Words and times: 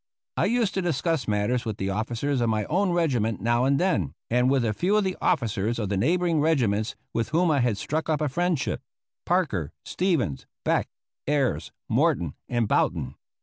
I 0.35 0.45
used 0.45 0.73
to 0.73 0.81
discuss 0.81 1.27
matters 1.27 1.63
with 1.63 1.77
the 1.77 1.91
officers 1.91 2.41
of 2.41 2.49
my 2.49 2.65
own 2.65 2.89
regiment 2.89 3.39
now 3.39 3.65
and 3.65 3.79
then, 3.79 4.15
and 4.31 4.49
with 4.49 4.65
a 4.65 4.73
few 4.73 4.97
of 4.97 5.03
the 5.03 5.15
officers 5.21 5.77
of 5.77 5.89
the 5.89 5.95
neighboring 5.97 6.41
regiments 6.41 6.95
with 7.13 7.29
whom 7.29 7.51
I 7.51 7.59
had 7.59 7.77
struck 7.77 8.09
up 8.09 8.19
a 8.19 8.27
friendship 8.27 8.81
Parker, 9.27 9.73
Stevens, 9.85 10.47
Beck, 10.65 10.89
Ayres, 11.27 11.71
Morton, 11.87 12.33
and 12.49 12.67
Boughton. 12.67 13.13